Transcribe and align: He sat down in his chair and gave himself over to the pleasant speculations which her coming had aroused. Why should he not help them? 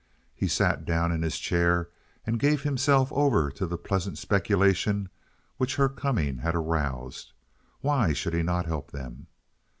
He 0.35 0.47
sat 0.47 0.83
down 0.83 1.11
in 1.11 1.21
his 1.21 1.37
chair 1.37 1.89
and 2.25 2.39
gave 2.39 2.63
himself 2.63 3.11
over 3.13 3.51
to 3.51 3.67
the 3.67 3.77
pleasant 3.77 4.17
speculations 4.17 5.09
which 5.57 5.75
her 5.75 5.89
coming 5.89 6.39
had 6.39 6.55
aroused. 6.55 7.33
Why 7.81 8.11
should 8.11 8.33
he 8.33 8.41
not 8.41 8.65
help 8.65 8.89
them? 8.89 9.27